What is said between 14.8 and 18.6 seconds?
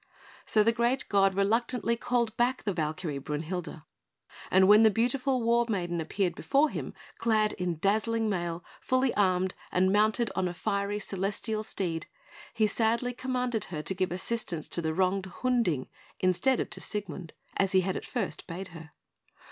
the wronged Hunding, instead of to Siegmund, as he had at first